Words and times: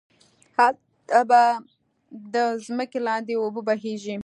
هلته 0.57 1.19
به 1.29 1.41
ده 2.33 2.43
ځمکی 2.65 2.99
لاندی 3.07 3.35
اوبه 3.37 3.61
بهيږي 3.67 4.15